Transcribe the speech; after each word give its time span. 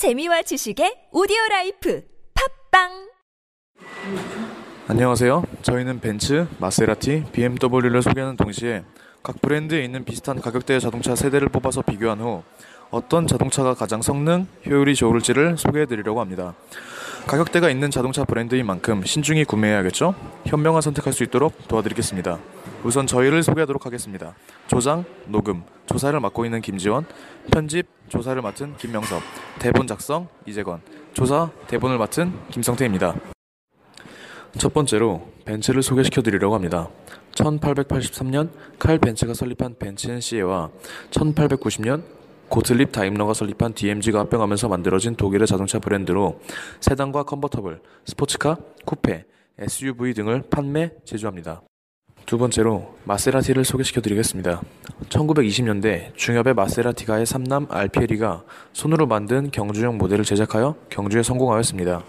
재미와 0.00 0.40
지식의 0.40 1.08
오디오 1.12 1.36
라이프 1.50 2.02
팟빵 2.70 3.10
안녕하세요. 4.88 5.44
저희는 5.60 6.00
벤츠, 6.00 6.46
마세라티, 6.58 7.24
BMW를 7.32 8.00
소개하는 8.00 8.38
동시에 8.38 8.82
각 9.22 9.42
브랜드에 9.42 9.84
있는 9.84 10.06
비슷한 10.06 10.40
가격대의 10.40 10.80
자동차 10.80 11.14
세 11.14 11.22
대를 11.22 11.50
뽑아서 11.50 11.82
비교한 11.82 12.20
후 12.20 12.42
어떤 12.90 13.26
자동차가 13.26 13.74
가장 13.74 14.00
성능, 14.00 14.46
효율이 14.64 14.94
좋을지를 14.94 15.58
소개해 15.58 15.84
드리려고 15.84 16.22
합니다. 16.22 16.54
가격대가 17.26 17.68
있는 17.68 17.90
자동차 17.90 18.24
브랜드인 18.24 18.64
만큼 18.64 19.04
신중히 19.04 19.44
구매해야겠죠? 19.44 20.14
현명한 20.46 20.80
선택할 20.80 21.12
수 21.12 21.24
있도록 21.24 21.68
도와드리겠습니다. 21.68 22.38
우선 22.82 23.06
저희를 23.06 23.42
소개하도록 23.42 23.84
하겠습니다. 23.84 24.34
조장, 24.66 25.04
녹음, 25.26 25.62
조사를 25.86 26.18
맡고 26.18 26.44
있는 26.46 26.62
김지원, 26.62 27.04
편집, 27.52 27.86
조사를 28.08 28.40
맡은 28.40 28.76
김명섭, 28.78 29.22
대본 29.58 29.86
작성, 29.86 30.28
이재건, 30.46 30.80
조사, 31.12 31.50
대본을 31.68 31.98
맡은 31.98 32.32
김성태입니다. 32.50 33.14
첫 34.58 34.72
번째로 34.72 35.28
벤츠를 35.44 35.82
소개시켜 35.82 36.22
드리려고 36.22 36.54
합니다. 36.54 36.88
1883년 37.32 38.50
칼 38.78 38.98
벤츠가 38.98 39.34
설립한 39.34 39.76
벤츠 39.78 40.08
NCA와 40.08 40.70
1890년 41.10 42.02
고틀립 42.48 42.90
다임러가 42.90 43.32
설립한 43.32 43.74
DMG가 43.74 44.18
합병하면서 44.20 44.68
만들어진 44.68 45.14
독일의 45.14 45.46
자동차 45.46 45.78
브랜드로 45.78 46.40
세단과 46.80 47.22
컨버터블, 47.22 47.80
스포츠카, 48.06 48.56
쿠페, 48.86 49.24
SUV 49.58 50.14
등을 50.14 50.42
판매, 50.50 50.90
제조합니다. 51.04 51.62
두 52.30 52.38
번째로 52.38 52.94
마세라티를 53.06 53.64
소개시켜 53.64 54.00
드리겠습니다. 54.00 54.62
1920년대 55.08 56.14
중엽의 56.14 56.54
마세라티가의 56.54 57.26
삼남 57.26 57.66
알피에리가 57.68 58.44
손으로 58.72 59.08
만든 59.08 59.50
경주용 59.50 59.98
모델을 59.98 60.24
제작하여 60.24 60.76
경주에 60.90 61.24
성공하였습니다. 61.24 62.04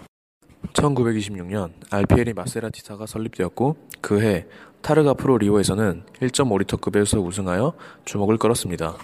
1926년 0.74 1.72
알피에리 1.90 2.34
마세라티사가 2.34 3.06
설립되었고 3.06 3.76
그해 4.00 4.46
타르가 4.80 5.14
프로 5.14 5.38
리오에서는 5.38 6.04
1.5리터급에서 6.20 7.20
우승하여 7.26 7.72
주목을 8.04 8.38
끌었습니다. 8.38 8.96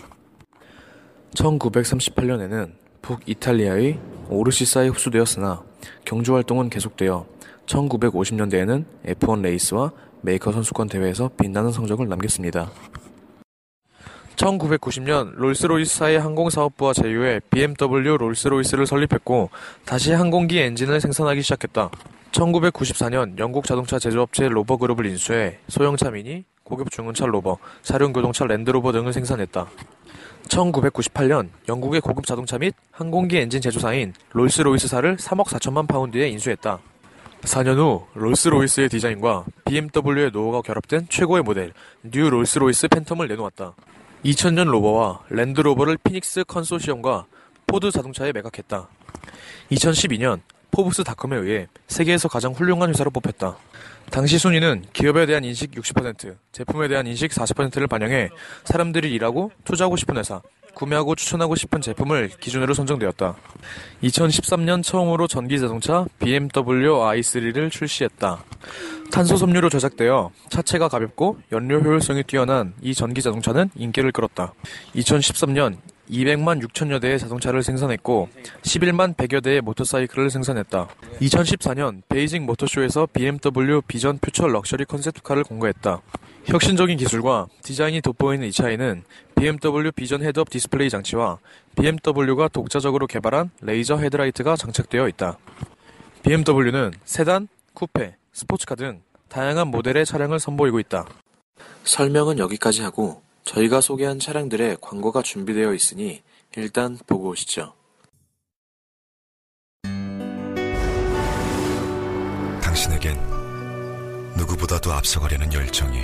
1938년에는 1.35 2.71
북이탈리아의 3.03 3.99
오르시사에 4.29 4.87
흡수되었으나 4.87 5.65
경주 6.05 6.37
활동은 6.37 6.71
계속되어 6.71 7.27
1950년대에는 7.67 8.85
F1 9.05 9.43
레이스와 9.43 9.93
메이커 10.23 10.53
선수권 10.53 10.89
대회에서 10.89 11.31
빛나는 11.37 11.73
성적을 11.73 12.09
남겼습니다. 12.09 12.71
1990년 14.37 15.35
롤스로이스사의 15.35 16.21
항공사업부와 16.21 16.93
제휴해 16.93 17.41
BMW 17.51 18.17
롤스로이스를 18.17 18.87
설립했고 18.87 19.51
다시 19.85 20.13
항공기 20.13 20.61
엔진을 20.61 21.01
생산하기 21.01 21.43
시작했다. 21.43 21.91
1994년 22.31 23.37
영국 23.39 23.65
자동차 23.65 23.99
제조업체 23.99 24.49
로버그룹을 24.49 25.07
인수해 25.07 25.59
소형차 25.69 26.11
미니, 26.11 26.45
고급 26.63 26.91
중형차 26.91 27.27
로버, 27.27 27.59
사륜구동차 27.83 28.47
랜드로버 28.47 28.93
등을 28.93 29.13
생산했다. 29.13 29.67
1998년 30.49 31.49
영국의 31.69 32.01
고급 32.01 32.27
자동차 32.27 32.59
및 32.59 32.75
항공기 32.93 33.39
엔진 33.39 33.61
제조사인 33.61 34.15
롤스로이스사를 34.33 35.17
3억 35.17 35.47
4천만 35.47 35.89
파운드에 35.89 36.29
인수했다. 36.29 36.79
4년 37.43 37.77
후 37.77 38.07
롤스로이스의 38.15 38.89
디자인과 38.89 39.45
BMW의 39.65 40.31
노하우가 40.33 40.63
결합된 40.63 41.07
최고의 41.09 41.43
모델 41.43 41.73
뉴 42.03 42.29
롤스로이스 42.31 42.89
팬텀을 42.89 43.29
내놓았다. 43.29 43.75
2000년 44.25 44.69
로버와 44.69 45.21
랜드로버를 45.31 45.99
피닉스 45.99 46.45
컨소시엄과 46.45 47.27
포드 47.67 47.91
자동차에 47.91 48.33
매각했다. 48.33 48.89
2012년 49.71 50.41
포브스닷컴에 50.71 51.37
의해 51.37 51.67
세계에서 51.87 52.29
가장 52.29 52.53
훌륭한 52.53 52.91
회사로 52.91 53.11
뽑혔다. 53.11 53.57
당시 54.11 54.39
순위는 54.39 54.87
기업에 54.93 55.27
대한 55.27 55.45
인식 55.45 55.71
60%, 55.73 56.37
제품에 56.53 56.89
대한 56.89 57.07
인식 57.07 57.31
40%를 57.31 57.87
반영해 57.87 58.31
사람들이 58.65 59.13
일하고 59.13 59.53
투자하고 59.65 59.97
싶은 59.97 60.17
회사, 60.17 60.41
구매하고 60.79 61.17
추천하고 61.17 61.57
싶은 61.57 61.81
제품을 61.81 62.31
기준으로 62.41 62.73
선정되었다. 62.73 63.35
2013년 64.05 64.85
처음으로 64.85 65.27
전기 65.27 65.59
자동차 65.59 66.07
BMW 66.21 66.91
i3를 66.91 67.71
출시했다. 67.71 68.45
탄소 69.11 69.37
섬유로 69.37 69.71
제작되어 69.71 70.31
차체가 70.51 70.89
가볍고 70.89 71.39
연료 71.51 71.81
효율성이 71.81 72.23
뛰어난 72.23 72.75
이 72.81 72.95
전기 72.95 73.23
자동차는 73.23 73.71
인기를 73.75 74.13
끌었다. 74.13 74.55
2013년 74.95 75.79
200만 76.11 76.63
6천여 76.67 77.01
대의 77.01 77.19
자동차를 77.19 77.63
생산했고 77.63 78.29
11만 78.63 79.15
100여 79.15 79.43
대의 79.43 79.61
모터사이클을 79.61 80.31
생산했다. 80.31 80.89
2014년 81.21 82.03
베이징 82.09 82.47
모터쇼에서 82.47 83.07
BMW 83.13 83.83
비전 83.87 84.19
퓨처 84.19 84.47
럭셔리 84.47 84.85
컨셉트카를 84.87 85.45
공개했다. 85.45 86.01
혁신적인 86.47 86.97
기술과 86.97 87.47
디자인이 87.63 88.01
돋보이는 88.01 88.47
이 88.47 88.53
차에는 88.53 89.05
BMW 89.35 89.93
비전 89.93 90.23
헤드업 90.23 90.49
디스플레이 90.51 90.89
장치와 90.89 91.39
BMW가 91.77 92.49
독자적으로 92.49 93.07
개발한 93.07 93.51
레이저 93.61 93.97
헤드라이트가 93.97 94.57
장착되어 94.57 95.09
있다. 95.09 95.39
BMW는 96.23 96.93
세단, 97.05 97.49
쿠페, 97.75 98.17
스포츠카 98.33 98.75
등 98.75 99.03
다양한 99.29 99.69
모델의 99.69 100.07
차량을 100.07 100.41
선보이고 100.41 100.81
있다. 100.81 101.07
설명은 101.85 102.39
여기까지 102.39 102.83
하고 102.83 103.23
저희가 103.49 103.81
소개한 103.81 104.19
차량들의 104.19 104.77
광고가 104.83 105.23
준비되어 105.23 105.73
있으니 105.73 106.23
일단 106.55 106.99
보고 107.07 107.31
오시죠. 107.31 107.73
당신에겐 112.63 113.17
누구보다도 114.37 114.93
앞서가려는 114.93 115.51
열정이 115.51 115.99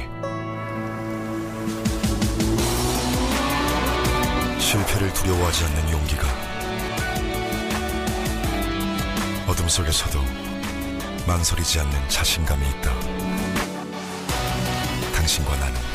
실패를 4.58 5.12
두려워하지 5.12 5.64
않는 5.64 5.92
용기가 5.92 6.26
어둠 9.46 9.68
속에서도 9.68 10.18
망설이지 11.26 11.78
않는 11.80 12.08
자신감이 12.08 12.66
있다. 12.70 12.90
당신과 15.14 15.56
나는 15.58 15.93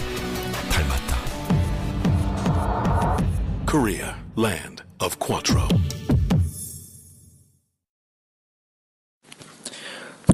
Korea, 3.70 4.16
land 4.36 4.82
of 5.00 5.16
Quattro. 5.20 5.68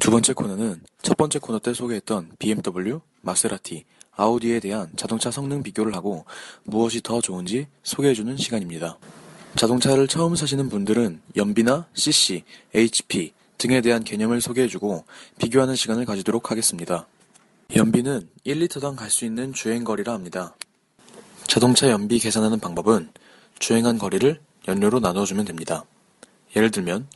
두 0.00 0.10
번째 0.10 0.32
코너는 0.32 0.80
첫 1.02 1.18
번째 1.18 1.38
코너 1.40 1.58
때 1.58 1.74
소개했던 1.74 2.30
BMW, 2.38 3.00
마세라티, 3.20 3.84
아우디에 4.12 4.60
대한 4.60 4.90
자동차 4.96 5.30
성능 5.30 5.62
비교를 5.62 5.94
하고 5.94 6.24
무엇이 6.64 7.02
더 7.02 7.20
좋은지 7.20 7.66
소개해주는 7.82 8.38
시간입니다. 8.38 8.96
자동차를 9.56 10.08
처음 10.08 10.34
사시는 10.34 10.70
분들은 10.70 11.20
연비나 11.36 11.88
CC, 11.92 12.42
HP 12.74 13.34
등에 13.58 13.82
대한 13.82 14.02
개념을 14.02 14.40
소개해주고 14.40 15.04
비교하는 15.38 15.76
시간을 15.76 16.06
가지도록 16.06 16.50
하겠습니다. 16.50 17.06
연비는 17.76 18.30
1리터당 18.46 18.96
갈 18.96 19.10
수 19.10 19.26
있는 19.26 19.52
주행거리라 19.52 20.14
합니다. 20.14 20.56
자동차 21.46 21.90
연비 21.90 22.18
계산하는 22.18 22.60
방법은 22.60 23.10
주행한 23.58 23.98
거리를 23.98 24.40
연료로 24.68 25.00
나눠주면 25.00 25.44
됩니다. 25.44 25.84
예를 26.54 26.70
들면 26.70 27.08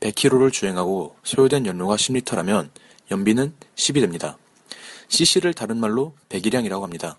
100km를 0.00 0.52
주행하고 0.52 1.16
소요된 1.24 1.66
연료가 1.66 1.96
10리터라면 1.96 2.70
연비는 3.10 3.54
10이 3.76 4.00
됩니다. 4.00 4.38
cc를 5.08 5.54
다른 5.54 5.78
말로 5.78 6.14
배기량이라고 6.28 6.84
합니다. 6.84 7.18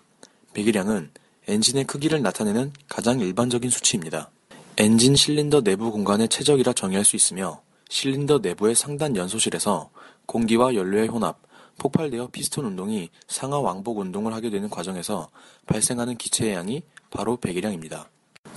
배기량은 0.54 1.10
엔진의 1.48 1.84
크기를 1.84 2.22
나타내는 2.22 2.72
가장 2.88 3.20
일반적인 3.20 3.70
수치입니다. 3.70 4.30
엔진 4.76 5.16
실린더 5.16 5.62
내부 5.62 5.90
공간의 5.90 6.28
체적이라 6.28 6.72
정의할 6.72 7.04
수 7.04 7.16
있으며 7.16 7.60
실린더 7.88 8.38
내부의 8.38 8.74
상단 8.74 9.16
연소실에서 9.16 9.90
공기와 10.26 10.74
연료의 10.74 11.08
혼합, 11.08 11.38
폭발되어 11.78 12.28
피스톤 12.28 12.64
운동이 12.64 13.10
상하 13.26 13.58
왕복 13.58 13.98
운동을 13.98 14.32
하게 14.32 14.50
되는 14.50 14.70
과정에서 14.70 15.30
발생하는 15.66 16.16
기체의 16.16 16.54
양이 16.54 16.82
바로 17.10 17.36
배기량입니다. 17.36 18.08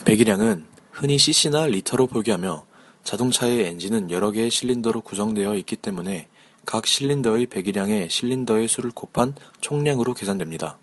배기량은 0.05 0.65
흔히 0.91 1.17
cc나 1.17 1.65
리터로 1.67 2.07
표기하며 2.07 2.65
자동차의 3.03 3.65
엔진은 3.65 4.11
여러 4.11 4.31
개의 4.31 4.51
실린더로 4.51 5.01
구성되어 5.01 5.55
있기 5.55 5.75
때문에 5.77 6.27
각 6.65 6.87
실린더의 6.87 7.47
배기량에 7.47 8.07
실린더의 8.09 8.67
수를 8.67 8.91
곱한 8.91 9.35
총량으로 9.61 10.13
계산됩니다. 10.13 10.77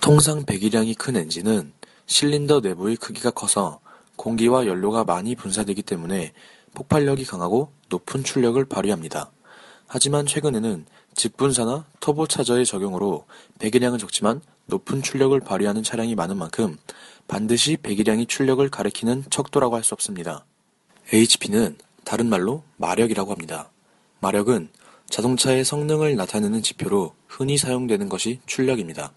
통상 0.00 0.44
배기량이 0.44 0.94
큰 0.94 1.16
엔진은 1.16 1.72
실린더 2.06 2.60
내부의 2.60 2.96
크기가 2.96 3.30
커서 3.30 3.80
공기와 4.16 4.66
연료가 4.66 5.04
많이 5.04 5.34
분사되기 5.34 5.82
때문에 5.82 6.32
폭발력이 6.74 7.24
강하고 7.24 7.72
높은 7.88 8.24
출력을 8.24 8.62
발휘합니다. 8.64 9.30
하지만 9.86 10.26
최근에는 10.26 10.86
직분사나 11.14 11.86
터보차저의 12.00 12.64
적용으로 12.64 13.26
배기량은 13.58 13.98
적지만 13.98 14.40
높은 14.66 15.02
출력을 15.02 15.38
발휘하는 15.40 15.82
차량이 15.82 16.14
많은 16.14 16.36
만큼 16.36 16.76
반드시 17.28 17.76
배기량이 17.76 18.26
출력을 18.26 18.68
가리키는 18.70 19.24
척도라고 19.30 19.76
할 19.76 19.84
수 19.84 19.94
없습니다. 19.94 20.44
HP는 21.12 21.76
다른 22.04 22.28
말로 22.28 22.64
마력이라고 22.78 23.30
합니다. 23.30 23.70
마력은 24.20 24.70
자동차의 25.08 25.64
성능을 25.64 26.16
나타내는 26.16 26.62
지표로 26.62 27.14
흔히 27.28 27.56
사용되는 27.56 28.08
것이 28.08 28.40
출력입니다. 28.46 29.12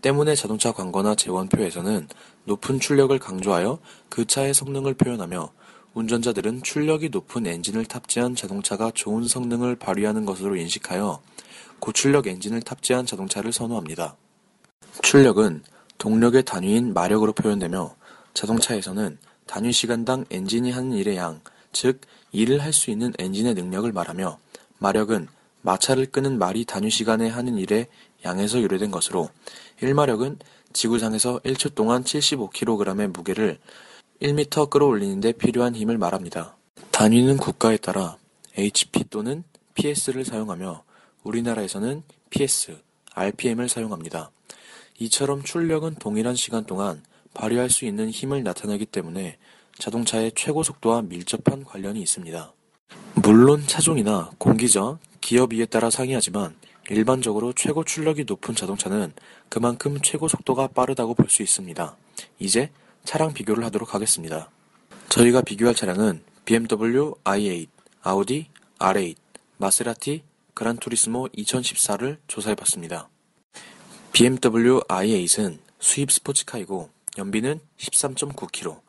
때문에 0.00 0.34
자동차 0.34 0.72
광고나 0.72 1.16
재원표에서는 1.16 2.08
높은 2.44 2.80
출력을 2.80 3.18
강조하여 3.18 3.78
그 4.08 4.26
차의 4.26 4.54
성능을 4.54 4.94
표현하며 4.94 5.52
운전자들은 5.94 6.62
출력이 6.62 7.08
높은 7.08 7.46
엔진을 7.46 7.86
탑재한 7.86 8.36
자동차가 8.36 8.92
좋은 8.94 9.26
성능을 9.26 9.76
발휘하는 9.76 10.24
것으로 10.24 10.54
인식하여 10.56 11.20
고출력 11.80 12.26
엔진을 12.26 12.62
탑재한 12.62 13.06
자동차를 13.06 13.52
선호합니다. 13.52 14.16
출력은 15.02 15.62
동력의 15.98 16.44
단위인 16.44 16.94
마력으로 16.94 17.32
표현되며 17.32 17.94
자동차에서는 18.34 19.18
단위 19.46 19.72
시간당 19.72 20.24
엔진이 20.30 20.70
하는 20.70 20.92
일의 20.92 21.16
양, 21.16 21.40
즉 21.72 22.00
일을 22.32 22.62
할 22.62 22.72
수 22.72 22.90
있는 22.90 23.12
엔진의 23.18 23.54
능력을 23.54 23.90
말하며 23.92 24.38
마력은 24.78 25.28
마차를 25.62 26.06
끄는 26.06 26.38
말이 26.38 26.64
단위 26.64 26.90
시간에 26.90 27.28
하는 27.28 27.58
일의 27.58 27.88
양에서 28.24 28.60
유래된 28.60 28.90
것으로 28.90 29.28
1마력은 29.80 30.38
지구상에서 30.72 31.40
1초 31.40 31.74
동안 31.74 32.04
75kg의 32.04 33.08
무게를 33.08 33.58
1m 34.22 34.70
끌어올리는데 34.70 35.32
필요한 35.32 35.74
힘을 35.74 35.98
말합니다. 35.98 36.56
단위는 36.90 37.38
국가에 37.38 37.76
따라 37.76 38.16
HP 38.56 39.04
또는 39.10 39.44
PS를 39.74 40.24
사용하며 40.24 40.82
우리나라에서는 41.22 42.02
PS, 42.30 42.78
RPM을 43.14 43.68
사용합니다. 43.68 44.30
이처럼 44.98 45.42
출력은 45.42 45.96
동일한 45.96 46.34
시간 46.34 46.64
동안 46.64 47.02
발휘할 47.34 47.70
수 47.70 47.84
있는 47.84 48.10
힘을 48.10 48.42
나타내기 48.42 48.86
때문에 48.86 49.38
자동차의 49.78 50.32
최고 50.34 50.62
속도와 50.62 51.02
밀접한 51.02 51.64
관련이 51.64 52.00
있습니다. 52.00 52.52
물론 53.14 53.64
차종이나 53.66 54.30
공기저, 54.38 54.98
기업위에 55.20 55.66
따라 55.66 55.90
상이하지만 55.90 56.56
일반적으로 56.90 57.52
최고 57.52 57.84
출력이 57.84 58.24
높은 58.24 58.54
자동차는 58.54 59.12
그만큼 59.48 60.00
최고 60.02 60.26
속도가 60.26 60.68
빠르다고 60.68 61.14
볼 61.14 61.28
수 61.28 61.42
있습니다. 61.42 61.96
이제 62.38 62.70
차량 63.04 63.32
비교를 63.34 63.64
하도록 63.64 63.94
하겠습니다. 63.94 64.50
저희가 65.10 65.42
비교할 65.42 65.74
차량은 65.74 66.22
BMW 66.44 67.12
i8, 67.24 67.68
아우디 68.02 68.48
R8, 68.78 69.14
마세라티 69.58 70.22
그란투리스모 70.54 71.28
2014를 71.28 72.18
조사해봤습니다. 72.26 73.08
BMW 74.12 74.80
i8은 74.80 75.58
수입 75.78 76.10
스포츠카이고 76.10 76.90
연비는 77.18 77.60
13.9km, 77.78 78.80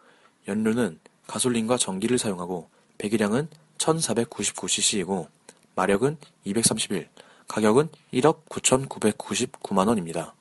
연료는 0.48 1.00
가솔린과 1.27 1.77
전기를 1.77 2.18
사용하고 2.18 2.69
배기량은 2.98 3.48
1499cc이고 3.77 5.27
마력은 5.75 6.18
231, 6.45 7.07
가격은 7.48 7.89
1억 8.13 8.45
9,999만원입니다. 8.50 10.33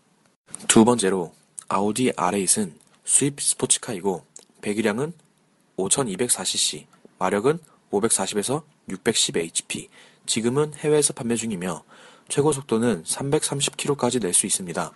두 0.69 0.85
번째로 0.85 1.35
아우디 1.69 2.13
R8은 2.13 2.73
수입 3.05 3.41
스포츠카이고 3.41 4.25
배기량은 4.63 5.13
5204cc, 5.77 6.87
마력은 7.19 7.59
540에서 7.91 8.63
610hp, 8.89 9.89
지금은 10.27 10.75
해외에서 10.75 11.13
판매 11.13 11.37
중이며 11.37 11.85
최고 12.29 12.53
속도는 12.53 13.05
330km까지 13.05 14.21
낼 14.23 14.33
수 14.35 14.47
있습니다. 14.47 14.93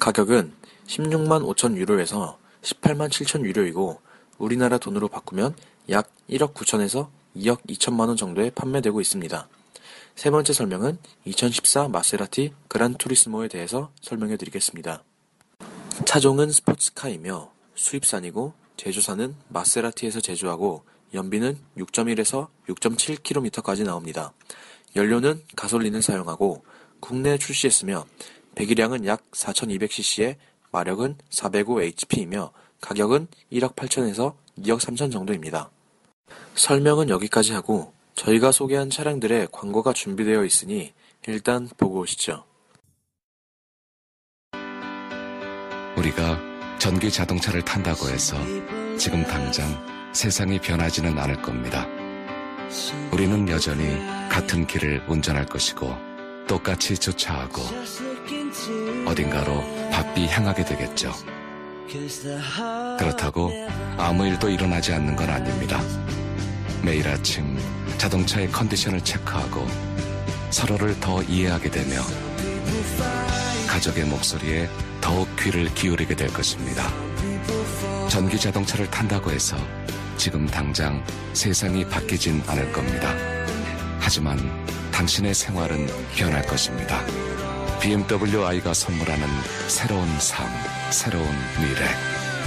가격은 0.00 0.52
16만 0.86 1.54
5천 1.54 1.76
유로에서 1.76 2.38
18만 2.62 3.08
7천 3.08 3.44
유로이고 3.44 4.00
우리나라 4.38 4.78
돈으로 4.78 5.08
바꾸면 5.08 5.54
약 5.90 6.10
1억 6.28 6.54
9천에서 6.54 7.08
2억 7.36 7.64
2천만 7.68 8.08
원 8.08 8.16
정도에 8.16 8.50
판매되고 8.50 9.00
있습니다. 9.00 9.48
세 10.16 10.30
번째 10.30 10.52
설명은 10.52 10.98
2014 11.24 11.88
마세라티 11.88 12.52
그란 12.68 12.94
투리스모에 12.94 13.48
대해서 13.48 13.90
설명해 14.02 14.36
드리겠습니다. 14.36 15.04
차종은 16.04 16.50
스포츠카이며 16.50 17.52
수입산이고 17.74 18.52
제조사는 18.76 19.36
마세라티에서 19.48 20.20
제조하고 20.20 20.84
연비는 21.14 21.58
6.1에서 21.78 22.48
6.7km까지 22.68 23.84
나옵니다. 23.84 24.32
연료는 24.96 25.42
가솔린을 25.56 26.02
사용하고 26.02 26.64
국내에 27.00 27.38
출시했으며 27.38 28.06
배기량은 28.54 29.06
약 29.06 29.22
4200cc에 29.32 30.36
마력은 30.70 31.16
405hp이며 31.30 32.50
가격은 32.80 33.28
1억 33.52 33.74
8천에서 33.74 34.34
2억 34.58 34.80
3천 34.80 35.12
정도입니다. 35.12 35.70
설명은 36.54 37.08
여기까지 37.08 37.52
하고 37.52 37.92
저희가 38.14 38.52
소개한 38.52 38.90
차량들의 38.90 39.48
광고가 39.52 39.92
준비되어 39.92 40.44
있으니 40.44 40.92
일단 41.26 41.68
보고 41.76 42.00
오시죠. 42.00 42.44
우리가 45.96 46.38
전기 46.78 47.10
자동차를 47.10 47.64
탄다고 47.64 48.08
해서 48.08 48.36
지금 48.98 49.22
당장 49.24 49.66
세상이 50.12 50.60
변하지는 50.60 51.18
않을 51.18 51.40
겁니다. 51.40 51.86
우리는 53.10 53.48
여전히 53.48 53.98
같은 54.28 54.66
길을 54.66 55.04
운전할 55.06 55.46
것이고 55.46 55.94
똑같이 56.48 56.96
주차하고 56.96 57.62
어딘가로 59.06 59.62
바삐 59.90 60.26
향하게 60.26 60.64
되겠죠. 60.64 61.12
그렇다고 62.98 63.50
아무 63.98 64.26
일도 64.26 64.48
일어나지 64.48 64.92
않는 64.92 65.16
건 65.16 65.28
아닙니다. 65.28 65.80
매일 66.82 67.06
아침 67.08 67.58
자동차의 67.98 68.50
컨디션을 68.50 69.02
체크하고 69.04 69.66
서로를 70.50 70.98
더 71.00 71.22
이해하게 71.22 71.70
되며 71.70 72.00
가족의 73.68 74.04
목소리에 74.04 74.68
더욱 75.00 75.28
귀를 75.36 75.72
기울이게 75.74 76.16
될 76.16 76.28
것입니다. 76.32 76.90
전기 78.08 78.38
자동차를 78.38 78.90
탄다고 78.90 79.30
해서 79.30 79.56
지금 80.22 80.46
당장 80.46 81.04
세상이 81.32 81.84
바뀌진 81.84 82.40
않을 82.46 82.70
겁니다. 82.70 83.12
하지만 83.98 84.38
당신의 84.92 85.34
생활은 85.34 85.88
변할 86.14 86.46
것입니다. 86.46 87.04
BMW 87.80 88.44
i가 88.44 88.72
선물하는 88.72 89.26
새로운 89.66 90.06
삶, 90.20 90.46
새로운 90.92 91.26
미래. 91.58 91.88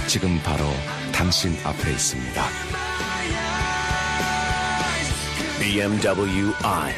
지금 0.06 0.40
바로 0.42 0.64
당신 1.12 1.54
앞에 1.64 1.90
있습니다. 1.90 2.46
BMW 5.60 6.54
i. 6.62 6.94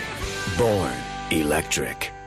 Born 0.56 0.94
electric. 1.32 2.17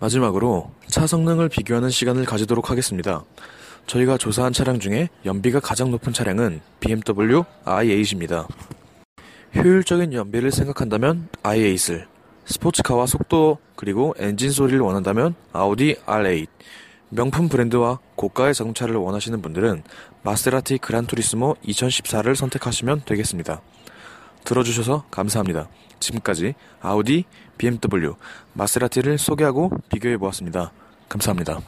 마지막으로 0.00 0.70
차 0.86 1.06
성능을 1.06 1.48
비교하는 1.48 1.90
시간을 1.90 2.24
가지도록 2.24 2.70
하겠습니다. 2.70 3.24
저희가 3.86 4.18
조사한 4.18 4.52
차량 4.52 4.78
중에 4.78 5.08
연비가 5.24 5.60
가장 5.60 5.90
높은 5.90 6.12
차량은 6.12 6.60
BMW 6.80 7.42
i8입니다. 7.64 8.46
효율적인 9.54 10.12
연비를 10.12 10.52
생각한다면 10.52 11.28
i8을, 11.42 12.06
스포츠카와 12.44 13.06
속도 13.06 13.58
그리고 13.76 14.14
엔진 14.18 14.50
소리를 14.50 14.78
원한다면 14.80 15.34
아우디 15.52 15.96
R8, 16.06 16.46
명품 17.10 17.48
브랜드와 17.48 17.98
고가의 18.16 18.54
자동차를 18.54 18.96
원하시는 18.96 19.40
분들은 19.40 19.82
마세라티 20.22 20.78
그란투리스모 20.78 21.56
2014를 21.64 22.34
선택하시면 22.34 23.02
되겠습니다. 23.06 23.62
들어주셔서 24.44 25.04
감사합니다. 25.10 25.68
지금까지 26.00 26.54
아우디, 26.80 27.24
BMW, 27.58 28.14
마세라티를 28.54 29.18
소개하고 29.18 29.70
비교해 29.90 30.16
보았습니다. 30.16 30.72
감사합니다. 31.08 31.60